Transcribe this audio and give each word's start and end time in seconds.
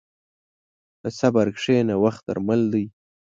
په 0.99 1.07
صبر 1.19 1.47
کښېنه، 1.57 1.95
وخت 2.03 2.21
درمل 2.27 2.61
دی. 2.73 2.85